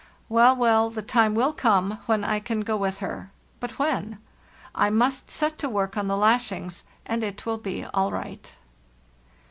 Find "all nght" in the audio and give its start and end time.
7.85-8.53